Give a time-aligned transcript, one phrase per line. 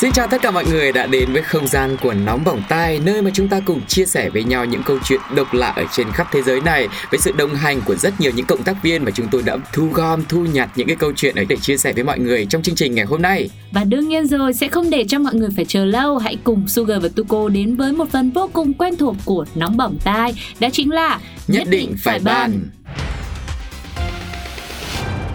[0.00, 3.00] Xin chào tất cả mọi người đã đến với không gian của Nóng Bỏng Tai
[3.04, 5.84] Nơi mà chúng ta cùng chia sẻ với nhau những câu chuyện độc lạ ở
[5.92, 6.88] trên khắp thế giới này.
[7.10, 9.56] Với sự đồng hành của rất nhiều những cộng tác viên mà chúng tôi đã
[9.72, 12.46] thu gom, thu nhặt những cái câu chuyện ấy để chia sẻ với mọi người
[12.46, 13.50] trong chương trình ngày hôm nay.
[13.72, 16.18] Và đương nhiên rồi, sẽ không để cho mọi người phải chờ lâu.
[16.18, 19.76] Hãy cùng Sugar và Tuko đến với một phần vô cùng quen thuộc của Nóng
[19.76, 22.60] Bỏng Tai Đó chính là Nhất định phải ban.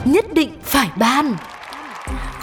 [0.06, 1.36] Nhất định phải ban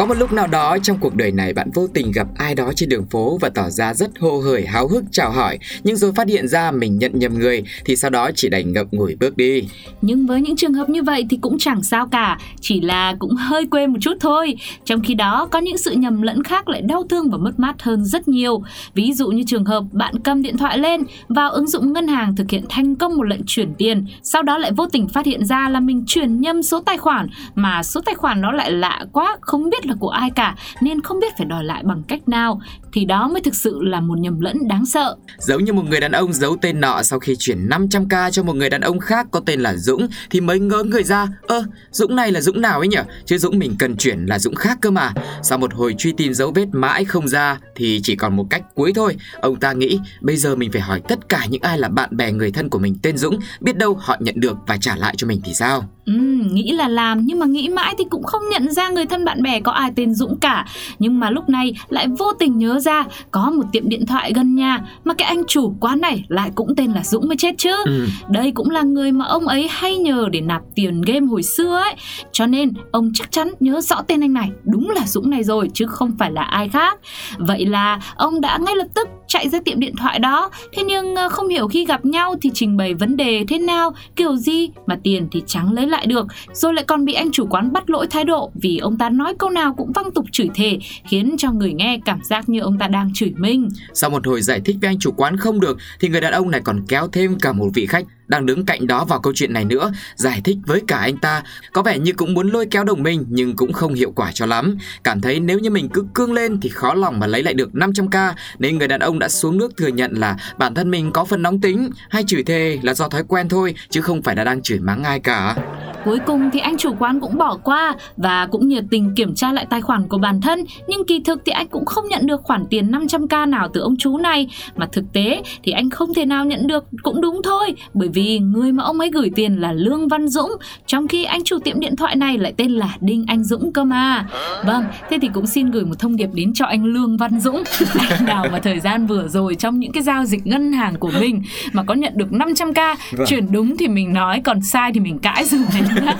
[0.00, 2.72] có một lúc nào đó trong cuộc đời này bạn vô tình gặp ai đó
[2.76, 6.12] trên đường phố và tỏ ra rất hô hởi, háo hức, chào hỏi, Nhưng rồi
[6.12, 9.36] phát hiện ra mình nhận nhầm người thì sau đó chỉ đành ngậm ngùi bước
[9.36, 9.68] đi.
[10.02, 13.34] Nhưng với những trường hợp như vậy thì cũng chẳng sao cả, Chỉ là cũng
[13.34, 14.56] hơi quên một chút thôi.
[14.84, 17.82] Trong khi đó, có những sự nhầm lẫn khác lại đau thương và mất mát
[17.82, 18.62] hơn rất nhiều.
[18.94, 22.36] Ví dụ như trường hợp bạn cầm điện thoại lên Vào ứng dụng ngân hàng
[22.36, 25.44] thực hiện thành công một lệnh chuyển tiền, Sau đó lại vô tình phát hiện
[25.44, 29.04] ra là mình chuyển nhầm số tài khoản, Mà số tài khoản nó lại lạ
[29.12, 32.28] quá, Không biết là của ai cả Nên không biết phải đòi lại bằng cách
[32.28, 32.60] nào
[32.92, 36.00] Thì đó mới thực sự là một nhầm lẫn đáng sợ Giống như một người
[36.00, 39.26] đàn ông giấu tên nọ sau khi chuyển 500k cho một người đàn ông khác
[39.30, 42.78] có tên là Dũng thì mới ngỡ người ra, ơ, Dũng này là Dũng nào
[42.78, 42.98] ấy nhỉ?
[43.24, 45.12] Chứ Dũng mình cần chuyển là Dũng khác cơ mà.
[45.42, 48.62] Sau một hồi truy tìm dấu vết mãi không ra thì chỉ còn một cách
[48.74, 49.16] cuối thôi.
[49.40, 52.32] Ông ta nghĩ bây giờ mình phải hỏi tất cả những ai là bạn bè
[52.32, 55.26] người thân của mình tên Dũng, biết đâu họ nhận được và trả lại cho
[55.26, 55.88] mình thì sao?
[56.16, 56.20] Ừ,
[56.52, 59.42] nghĩ là làm nhưng mà nghĩ mãi thì cũng không nhận ra người thân bạn
[59.42, 60.66] bè có ai tên Dũng cả.
[60.98, 64.54] Nhưng mà lúc này lại vô tình nhớ ra có một tiệm điện thoại gần
[64.54, 67.74] nhà mà cái anh chủ quán này lại cũng tên là Dũng mới chết chứ.
[67.86, 68.06] Ừ.
[68.28, 71.76] Đây cũng là người mà ông ấy hay nhờ để nạp tiền game hồi xưa
[71.76, 71.94] ấy.
[72.32, 75.70] Cho nên ông chắc chắn nhớ rõ tên anh này, đúng là Dũng này rồi
[75.74, 76.98] chứ không phải là ai khác.
[77.38, 80.50] Vậy là ông đã ngay lập tức chạy ra tiệm điện thoại đó.
[80.72, 83.94] Thế nhưng ờ, không hiểu khi gặp nhau thì trình bày vấn đề thế nào,
[84.16, 86.26] kiểu gì mà tiền thì chẳng lấy lại được.
[86.52, 89.34] Rồi lại còn bị anh chủ quán bắt lỗi thái độ vì ông ta nói
[89.38, 90.78] câu nào cũng văng tục chửi thề,
[91.08, 93.68] khiến cho người nghe cảm giác như ông ta đang chửi mình.
[93.94, 96.50] Sau một hồi giải thích với anh chủ quán không được thì người đàn ông
[96.50, 99.52] này còn kéo thêm cả một vị khách đang đứng cạnh đó vào câu chuyện
[99.52, 101.42] này nữa, giải thích với cả anh ta.
[101.72, 104.46] Có vẻ như cũng muốn lôi kéo đồng minh nhưng cũng không hiệu quả cho
[104.46, 104.76] lắm.
[105.04, 107.70] Cảm thấy nếu như mình cứ cương lên thì khó lòng mà lấy lại được
[107.72, 111.24] 500k nên người đàn ông đã xuống nước thừa nhận là bản thân mình có
[111.24, 114.44] phần nóng tính hay chửi thề là do thói quen thôi chứ không phải là
[114.44, 115.56] đang chửi mắng ai cả.
[116.04, 119.52] Cuối cùng thì anh chủ quán cũng bỏ qua và cũng nhiệt tình kiểm tra
[119.52, 122.40] lại tài khoản của bản thân nhưng kỳ thực thì anh cũng không nhận được
[122.42, 126.24] khoản tiền 500k nào từ ông chú này mà thực tế thì anh không thể
[126.24, 129.72] nào nhận được cũng đúng thôi bởi vì người mà ông ấy gửi tiền là
[129.72, 130.50] Lương Văn Dũng
[130.86, 133.84] trong khi anh chủ tiệm điện thoại này lại tên là Đinh Anh Dũng cơ
[133.84, 134.26] mà.
[134.64, 137.62] Vâng, thế thì cũng xin gửi một thông điệp đến cho anh Lương Văn Dũng
[137.98, 141.10] anh nào mà thời gian vừa rồi trong những cái giao dịch ngân hàng của
[141.20, 141.42] mình
[141.72, 143.26] mà có nhận được 500k Vâng.
[143.26, 145.60] chuyển đúng thì mình nói còn sai thì mình cãi rồi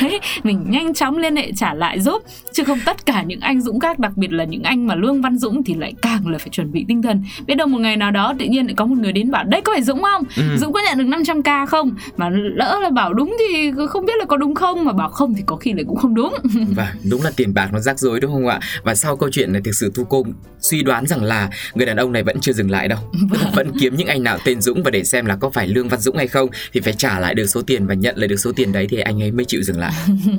[0.00, 2.22] đấy mình nhanh chóng liên hệ trả lại giúp
[2.52, 5.22] chứ không tất cả những anh Dũng khác đặc biệt là những anh mà Lương
[5.22, 7.96] Văn Dũng thì lại càng là phải chuẩn bị tinh thần biết đâu một ngày
[7.96, 10.22] nào đó tự nhiên lại có một người đến bảo đấy có phải Dũng không
[10.36, 10.42] Ừ.
[10.56, 14.24] Dũng có nhận được 500k không mà lỡ là bảo đúng thì không biết là
[14.24, 16.34] có đúng không mà bảo không thì có khi lại cũng không đúng
[16.76, 18.60] Và đúng là tiền bạc nó rắc rối đúng không ạ?
[18.84, 20.24] Và sau câu chuyện này thực sự Thu Cô
[20.60, 22.98] suy đoán rằng là người đàn ông này vẫn chưa dừng lại đâu.
[23.30, 25.88] Là vẫn kiếm những anh nào tên Dũng và để xem là có phải Lương
[25.88, 28.36] Văn Dũng hay không thì phải trả lại được số tiền và nhận lại được
[28.36, 29.92] số tiền đấy thì anh ấy mới chịu dừng lại.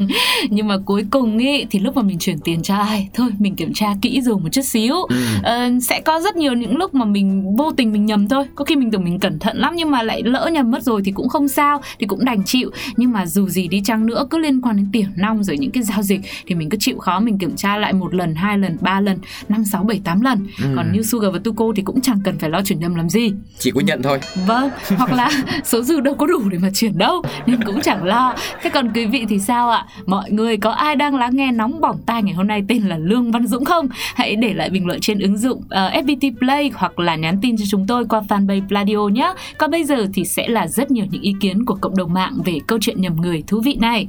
[0.50, 3.56] nhưng mà cuối cùng ý thì lúc mà mình chuyển tiền cho ai thôi mình
[3.56, 5.16] kiểm tra kỹ rồi một chút xíu Ừ.
[5.44, 8.66] Ờ, sẽ có rất nhiều những lúc mà mình vô tình mình nhầm thôi có
[8.66, 11.12] khi mình tưởng mình cẩn thận lắm nhưng mà lại lỡ nhầm mất rồi thì
[11.12, 14.38] cũng không sao thì cũng đành chịu nhưng mà dù gì đi chăng nữa cứ
[14.38, 17.20] liên quan đến tiền nong rồi những cái giao dịch thì mình cứ chịu khó
[17.20, 19.18] mình kiểm tra lại một lần hai lần ba lần
[19.50, 20.66] năm sáu bảy tám lần Ừ.
[20.76, 23.34] còn như Sugar và Tuko thì cũng chẳng cần phải lo chuyển nhầm làm gì
[23.60, 24.20] Chỉ có nhận thôi.
[24.48, 25.30] Vâng, hoặc là
[25.64, 28.94] số dư đâu có đủ để mà chuyển đâu Nên cũng chẳng lo Thế còn
[28.94, 29.86] quý vị thì sao ạ?
[30.06, 32.98] Mọi người có ai đang lắng nghe nóng bỏng tai ngày hôm nay tên là
[32.98, 33.88] Lương Văn Dũng không?
[34.16, 35.68] Hãy để lại bình luận trên ứng dụng uh,
[36.06, 39.84] FPT Play Hoặc là nhắn tin cho chúng tôi qua fanpage Pladio nhé Còn bây
[39.84, 42.80] giờ thì sẽ là rất nhiều những ý kiến của cộng đồng mạng Về câu
[42.82, 44.08] chuyện nhầm người thú vị này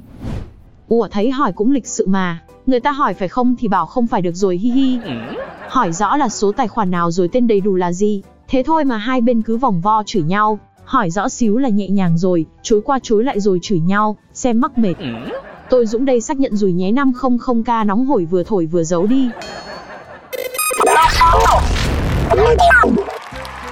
[0.88, 2.38] Ủa thấy hỏi cũng lịch sự mà.
[2.66, 4.98] Người ta hỏi phải không thì bảo không phải được rồi hi hi.
[5.68, 8.22] Hỏi rõ là số tài khoản nào rồi tên đầy đủ là gì.
[8.48, 10.58] Thế thôi mà hai bên cứ vòng vo chửi nhau.
[10.84, 14.60] Hỏi rõ xíu là nhẹ nhàng rồi, chối qua chối lại rồi chửi nhau, xem
[14.60, 14.94] mắc mệt.
[15.70, 19.28] Tôi Dũng đây xác nhận rồi nhé 500k nóng hổi vừa thổi vừa giấu đi.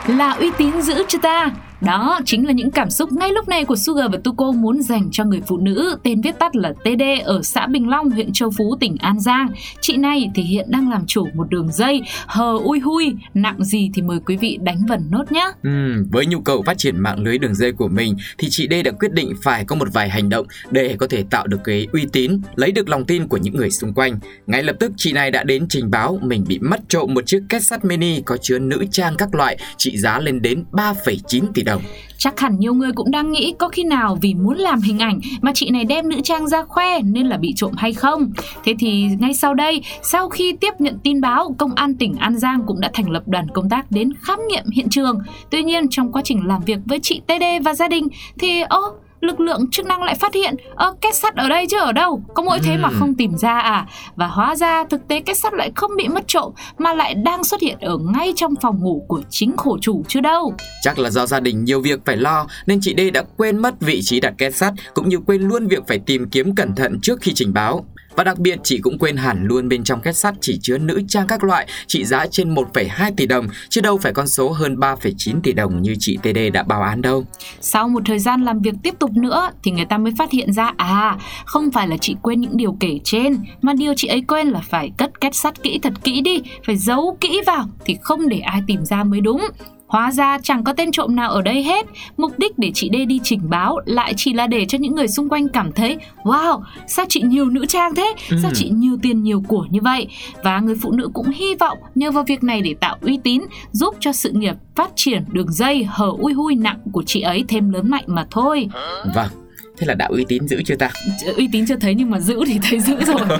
[0.07, 1.51] Là uy tín giữ cho ta
[1.81, 5.09] đó chính là những cảm xúc ngay lúc này của Sugar và Tuko muốn dành
[5.13, 8.51] cho người phụ nữ tên viết tắt là TD ở xã Bình Long, huyện Châu
[8.57, 9.49] Phú, tỉnh An Giang.
[9.81, 13.91] Chị này thì hiện đang làm chủ một đường dây hờ ui hui, nặng gì
[13.95, 15.51] thì mời quý vị đánh vần nốt nhé.
[15.63, 18.75] Ừ, với nhu cầu phát triển mạng lưới đường dây của mình thì chị D
[18.85, 21.87] đã quyết định phải có một vài hành động để có thể tạo được cái
[21.93, 24.19] uy tín, lấy được lòng tin của những người xung quanh.
[24.47, 27.43] Ngay lập tức chị này đã đến trình báo mình bị mất trộm một chiếc
[27.49, 31.63] két sắt mini có chứa nữ trang các loại trị giá lên đến 3,9 tỷ
[31.67, 31.83] đồng.
[32.19, 35.21] Chắc hẳn nhiều người cũng đang nghĩ có khi nào vì muốn làm hình ảnh
[35.41, 38.33] mà chị này đem nữ trang ra khoe nên là bị trộm hay không.
[38.65, 42.39] Thế thì ngay sau đây, sau khi tiếp nhận tin báo, Công an tỉnh An
[42.39, 45.19] Giang cũng đã thành lập đoàn công tác đến khám nghiệm hiện trường.
[45.51, 48.09] Tuy nhiên trong quá trình làm việc với chị TD và gia đình
[48.39, 48.81] thì ô
[49.21, 52.23] lực lượng chức năng lại phát hiện ơ kết sắt ở đây chứ ở đâu
[52.35, 52.99] có mỗi thế mà Ừm.
[52.99, 53.87] không tìm ra à
[54.17, 57.45] và hóa ra thực tế kết sắt lại không bị mất trộm mà lại đang
[57.45, 61.11] xuất hiện ở ngay trong phòng ngủ của chính khổ chủ chứ đâu Chắc là
[61.11, 64.21] do gia đình nhiều việc phải lo nên chị D đã quên mất vị trí
[64.21, 67.33] đặt két sắt cũng như quên luôn việc phải tìm kiếm cẩn thận trước khi
[67.35, 67.85] trình báo.
[68.17, 71.03] Và đặc biệt chị cũng quên hẳn luôn bên trong két sắt chỉ chứa nữ
[71.09, 74.77] trang các loại trị giá trên 1,2 tỷ đồng chứ đâu phải con số hơn
[74.77, 77.25] 3,9 tỷ đồng như chị TD đã báo án đâu.
[77.61, 80.53] Sau một thời gian làm việc tiếp tục nữa thì người ta mới phát hiện
[80.53, 84.23] ra à không phải là chị quên những điều kể trên mà điều chị ấy
[84.29, 87.97] quên là phải cất két sắt kỹ thật kỹ đi, phải giấu kỹ vào thì
[88.03, 89.43] không để ai tìm ra mới đúng.
[89.87, 91.87] Hóa ra chẳng có tên trộm nào ở đây hết.
[92.17, 95.09] Mục đích để chị D đi trình báo Lại chỉ là để cho những người
[95.09, 98.15] xung quanh cảm thấy Wow, sao chị nhiều nữ trang thế?
[98.29, 98.55] Sao Ừ.
[98.55, 100.07] chị nhiều tiền nhiều của như vậy?
[100.45, 103.43] Và người phụ nữ cũng hy vọng Nhờ vào việc này để tạo uy tín
[103.73, 107.45] Giúp cho sự nghiệp phát triển đường dây Hở ui hui nặng của chị ấy
[107.49, 108.69] thêm lớn mạnh mà thôi.
[109.15, 109.29] Vâng,
[109.79, 110.91] thế là đã uy tín giữ chưa ta?
[111.37, 113.21] Uy tín chưa thấy nhưng mà giữ thì thấy giữ rồi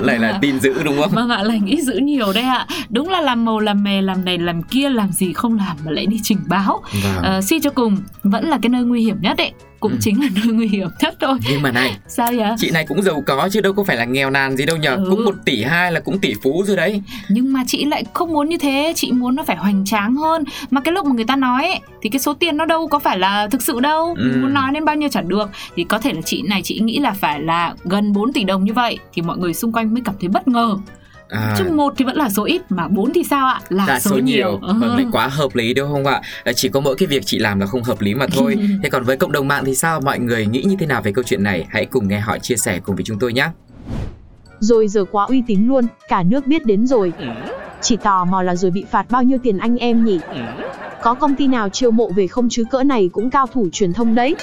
[0.00, 1.10] Lại là tin giữ đúng không?
[1.10, 4.24] Vâng ạ, là nghĩ giữ nhiều đây ạ Đúng là làm màu làm mè làm
[4.24, 7.22] này làm kia Làm gì không làm mà lại đi trình báo Vâng.
[7.22, 9.52] Ờ, suy cho cùng vẫn là cái nơi nguy hiểm nhất ấy
[9.82, 9.98] cũng Ừ.
[10.00, 13.02] chính là nơi nguy hiểm nhất thôi Nhưng mà này, sao vậy chị này cũng
[13.02, 14.94] giàu có chứ đâu có phải là nghèo nàn gì đâu nhờ.
[14.96, 15.06] Ừ.
[15.10, 17.02] Cũng một tỷ hai là cũng tỷ phú rồi đấy.
[17.28, 20.44] nhưng mà chị lại không muốn như thế chị muốn nó phải hoành tráng hơn
[20.70, 22.98] mà cái lúc mà người ta nói ấy, thì cái số tiền nó đâu có
[22.98, 24.32] phải là thực sự đâu Ừ.
[24.42, 26.98] muốn nói đến bao nhiêu chả được thì có thể là chị này chị nghĩ
[26.98, 30.02] là phải là gần 4 tỷ đồng như vậy thì mọi người xung quanh mới
[30.04, 30.76] cảm thấy bất ngờ
[31.32, 33.60] À, chứ một thì vẫn là số ít mà bốn thì sao ạ?
[33.68, 34.58] Là là số nhiều.
[34.62, 34.74] Ừ.
[34.80, 36.20] vâng quá hợp lý đúng không ạ?
[36.44, 38.56] Là chỉ có mỗi cái việc chị làm là không hợp lý mà thôi.
[38.82, 40.00] Thế còn với cộng đồng mạng thì sao?
[40.00, 41.66] Mọi người nghĩ như thế nào về câu chuyện này?
[41.68, 43.48] Hãy cùng nghe họ chia sẻ cùng với chúng tôi nhé.
[44.60, 47.12] Rồi giờ quá uy tín luôn, cả nước biết đến rồi.
[47.80, 50.18] Chỉ tò mò là rồi bị phạt bao nhiêu tiền anh em nhỉ?
[51.02, 53.92] Có công ty nào chiêu mộ về không chứ cỡ này cũng cao thủ truyền
[53.92, 54.36] thông đấy.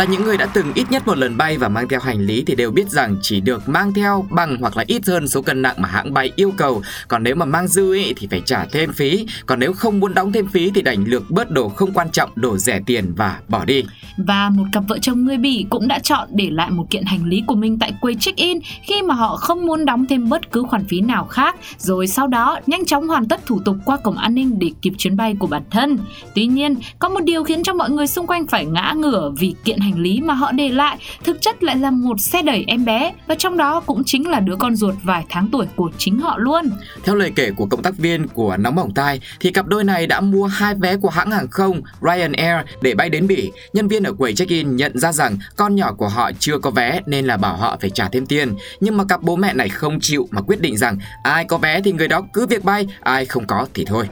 [0.00, 2.44] Là những người đã từng ít nhất một lần bay và mang theo hành lý
[2.46, 5.62] thì đều biết rằng chỉ được mang theo bằng hoặc là ít hơn số cân
[5.62, 6.82] nặng mà hãng bay yêu cầu.
[7.08, 9.26] Còn nếu mà mang dư ý, thì phải trả thêm phí.
[9.46, 12.30] Còn nếu không muốn đóng thêm phí thì đành lược bớt đồ không quan trọng,
[12.34, 13.84] đồ rẻ tiền và bỏ đi.
[14.16, 17.24] Và một cặp vợ chồng người Bỉ cũng đã chọn để lại một kiện hành
[17.24, 20.62] lý của mình tại quầy check-in khi mà họ không muốn đóng thêm bất cứ
[20.62, 24.16] khoản phí nào khác, rồi sau đó nhanh chóng hoàn tất thủ tục qua cổng
[24.16, 25.98] an ninh để kịp chuyến bay của bản thân.
[26.34, 29.54] Tuy nhiên, có một điều khiến cho mọi người xung quanh phải ngã ngửa vì
[29.64, 32.84] kiện hành lý mà họ để lại thực chất lại là một xe đẩy em
[32.84, 36.18] bé và trong đó cũng chính là đứa con ruột vài tháng tuổi của chính
[36.18, 36.64] họ luôn.
[37.04, 40.06] Theo lời kể của cộng tác viên của Nóng Bỏng Tai thì cặp đôi này
[40.06, 43.50] đã mua hai vé của hãng hàng không Ryanair để bay đến Bỉ.
[43.72, 47.00] Nhân viên ở quầy check-in nhận ra rằng con nhỏ của họ chưa có vé
[47.06, 48.54] nên là bảo họ phải trả thêm tiền.
[48.80, 51.80] Nhưng mà cặp bố mẹ này không chịu mà quyết định rằng ai có vé
[51.80, 54.08] thì người đó cứ việc bay, ai không có thì thôi.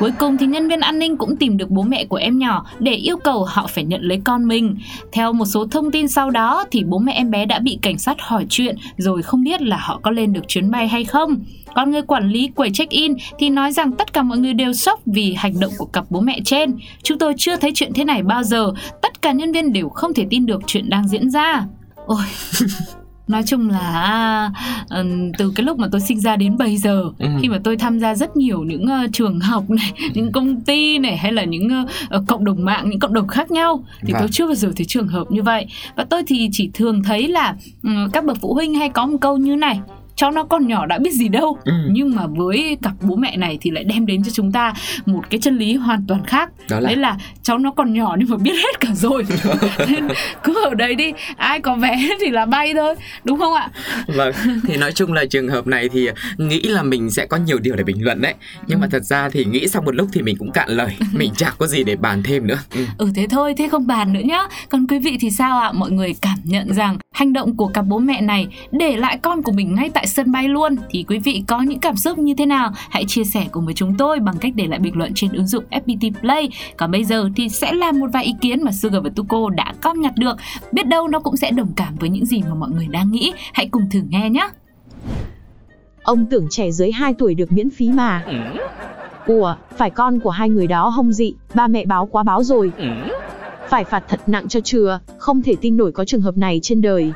[0.00, 2.66] Cuối cùng thì nhân viên an ninh cũng tìm được bố mẹ của em nhỏ
[2.78, 4.76] để yêu cầu họ phải nhận lấy con mình.
[5.12, 7.98] Theo một số thông tin sau đó thì bố mẹ em bé đã bị cảnh
[7.98, 11.44] sát hỏi chuyện rồi không biết là họ có lên được chuyến bay hay không.
[11.74, 15.00] Còn người quản lý quầy check-in thì nói rằng tất cả mọi người đều sốc
[15.06, 16.76] vì hành động của cặp bố mẹ trên.
[17.02, 18.72] Chúng tôi chưa thấy chuyện thế này bao giờ.
[19.02, 21.64] Tất cả nhân viên đều không thể tin được chuyện đang diễn ra.
[22.06, 22.24] Ôi,
[23.30, 24.50] nói chung là
[24.88, 27.26] ừm, từ cái lúc mà tôi sinh ra đến bây giờ Ừ.
[27.42, 30.98] khi mà tôi tham gia rất nhiều những ờ, trường học này những công ty
[30.98, 31.68] này hay là những
[32.10, 34.20] ờ, cộng đồng mạng những cộng đồng khác nhau thì Vâng.
[34.22, 37.28] tôi chưa bao giờ thấy trường hợp như vậy và tôi thì chỉ thường thấy
[37.28, 39.80] là ừm, các bậc phụ huynh hay có một câu như này
[40.16, 41.72] cháu nó còn nhỏ đã biết gì đâu Ừ.
[41.90, 44.72] nhưng mà với cặp bố mẹ này thì lại đem đến cho chúng ta
[45.06, 48.16] một cái chân lý hoàn toàn khác Đó là đấy là cháu nó còn nhỏ
[48.18, 49.26] nhưng mà biết hết cả rồi
[49.88, 50.08] nên
[50.44, 53.68] cứ ở đây đi ai có vé thì là bay thôi đúng không ạ
[54.06, 54.32] Vâng,
[54.68, 57.76] thì nói chung là trường hợp này thì nghĩ là mình sẽ có nhiều điều
[57.76, 58.34] để bình luận đấy.
[58.66, 61.32] Nhưng mà thật ra thì nghĩ sau một lúc thì mình cũng cạn lời, mình
[61.36, 62.58] chẳng có gì để bàn thêm nữa.
[62.74, 62.84] Ừ.
[62.98, 65.90] ừ thế thôi thế không bàn nữa nhá còn quý vị thì sao ạ mọi
[65.90, 69.52] người cảm nhận rằng Hành động của cặp bố mẹ này để lại con của
[69.52, 72.46] mình ngay tại sân bay luôn thì quý vị có những cảm xúc như thế
[72.46, 72.70] nào?
[72.90, 75.46] Hãy chia sẻ cùng với chúng tôi bằng cách để lại bình luận trên ứng
[75.46, 76.48] dụng FPT Play.
[76.76, 79.74] Còn bây giờ thì sẽ là một vài ý kiến mà Sugar và Tuko đã
[79.82, 80.36] cóp nhặt được.
[80.72, 83.32] Biết đâu nó cũng sẽ đồng cảm với những gì mà mọi người đang nghĩ.
[83.52, 84.48] Hãy cùng thử nghe nhé.
[86.02, 88.24] Ông tưởng trẻ dưới 2 tuổi được miễn phí mà.
[89.26, 92.72] Ủa, phải con của hai người đó hông dị, ba mẹ báo quá báo rồi.
[93.70, 96.80] Phải phạt thật nặng cho chừa, không thể tin nổi có trường hợp này trên
[96.80, 97.12] đời.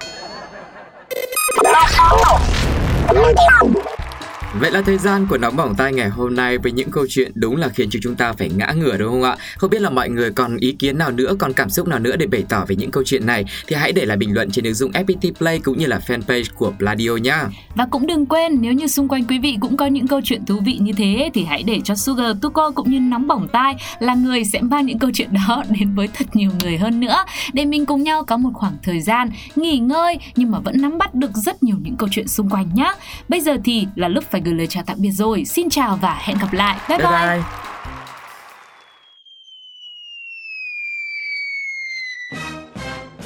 [4.61, 7.33] Vậy là thời gian của nóng bỏng tai ngày hôm nay với những câu chuyện
[7.35, 9.37] đúng là khiến cho chúng ta phải ngã ngửa đúng không ạ?
[9.57, 12.17] Không biết là mọi người còn ý kiến nào nữa, còn cảm xúc nào nữa
[12.17, 14.65] để bày tỏ về những câu chuyện này thì hãy để lại bình luận trên
[14.65, 17.49] ứng dụng FPT Play cũng như là fanpage của Pladio nha.
[17.75, 20.45] Và cũng đừng quên nếu như xung quanh quý vị cũng có những câu chuyện
[20.45, 23.75] thú vị như thế thì hãy để cho Sugar, Tuko cũng như nóng bỏng tai
[23.99, 27.17] là người sẽ mang những câu chuyện đó đến với thật nhiều người hơn nữa
[27.53, 30.99] để mình cùng nhau có một khoảng thời gian nghỉ ngơi nhưng mà vẫn nắm
[30.99, 32.93] bắt được rất nhiều những câu chuyện xung quanh nhá.
[33.29, 35.45] Bây giờ thì là lúc phải gửi lời chào tạm biệt rồi.
[35.45, 36.79] Xin chào và hẹn gặp lại.
[36.89, 37.07] Bye bye.
[37.07, 37.43] bye.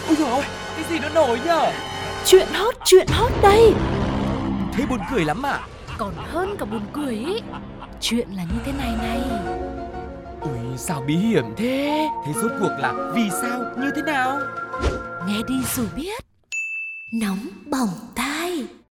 [0.09, 0.43] Ôi dồi ôi,
[0.77, 1.73] cái gì nó nổi nhở?
[2.27, 3.73] Chuyện hot, chuyện hot đây
[4.73, 5.61] Thế buồn cười lắm à?
[5.99, 7.41] Còn hơn cả buồn cười ý
[8.01, 9.21] Chuyện là như thế này này
[10.41, 12.09] Ui, sao bí hiểm thế?
[12.27, 14.39] Thế rốt cuộc là vì sao, như thế nào?
[15.27, 16.25] Nghe đi rồi biết
[17.13, 17.39] Nóng
[17.71, 18.28] bỏng tai